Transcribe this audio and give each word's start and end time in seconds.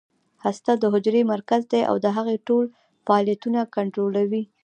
هسته 0.43 0.71
د 0.77 0.83
حجرې 0.93 1.21
مرکز 1.33 1.61
دی 1.71 1.81
او 1.89 1.95
د 2.03 2.07
هغې 2.17 2.37
ټول 2.47 2.65
فعالیتونه 3.05 3.59
کنټرولوي 3.75 4.43